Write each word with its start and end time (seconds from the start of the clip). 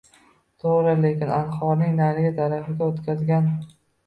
Toʻgʻri, 0.63 0.95
lekin 1.03 1.33
anhorning 1.35 1.93
narigi 2.01 2.33
tarafiga 2.41 2.89
oʻtqazgan. 2.89 3.55